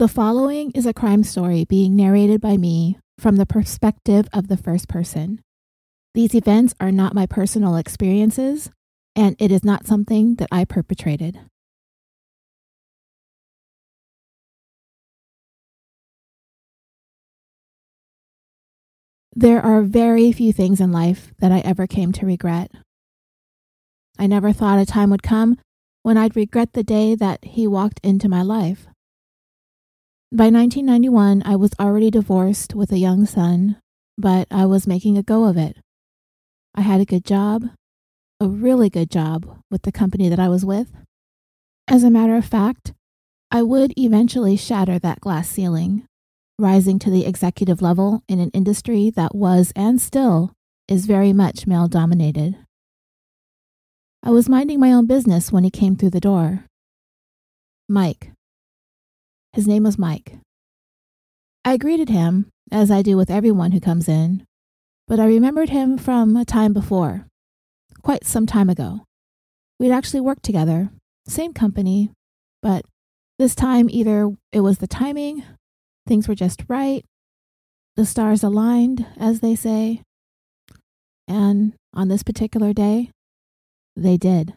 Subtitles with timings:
[0.00, 4.56] The following is a crime story being narrated by me from the perspective of the
[4.56, 5.42] first person.
[6.14, 8.70] These events are not my personal experiences,
[9.14, 11.38] and it is not something that I perpetrated.
[19.36, 22.70] There are very few things in life that I ever came to regret.
[24.18, 25.58] I never thought a time would come
[26.02, 28.86] when I'd regret the day that he walked into my life.
[30.32, 33.80] By 1991, I was already divorced with a young son,
[34.16, 35.76] but I was making a go of it.
[36.72, 37.64] I had a good job,
[38.38, 40.92] a really good job with the company that I was with.
[41.88, 42.92] As a matter of fact,
[43.50, 46.06] I would eventually shatter that glass ceiling
[46.60, 50.52] rising to the executive level in an industry that was and still
[50.86, 52.56] is very much male dominated.
[54.22, 56.66] I was minding my own business when he came through the door.
[57.88, 58.30] Mike.
[59.52, 60.38] His name was Mike.
[61.64, 64.46] I greeted him, as I do with everyone who comes in,
[65.08, 67.26] but I remembered him from a time before,
[68.02, 69.00] quite some time ago.
[69.78, 70.90] We'd actually worked together,
[71.26, 72.10] same company,
[72.62, 72.84] but
[73.38, 75.44] this time either it was the timing
[76.06, 77.04] Things were just right.
[77.96, 80.02] The stars aligned, as they say.
[81.28, 83.10] And on this particular day,
[83.94, 84.54] they did.